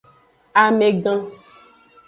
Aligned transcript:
Amegan. 0.61 1.19